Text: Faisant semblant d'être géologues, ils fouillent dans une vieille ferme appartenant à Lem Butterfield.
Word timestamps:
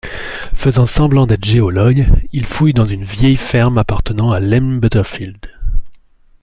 Faisant 0.55 0.87
semblant 0.87 1.27
d'être 1.27 1.45
géologues, 1.45 2.07
ils 2.33 2.47
fouillent 2.47 2.73
dans 2.73 2.85
une 2.85 3.03
vieille 3.03 3.37
ferme 3.37 3.77
appartenant 3.77 4.31
à 4.31 4.39
Lem 4.39 4.79
Butterfield. 4.79 5.51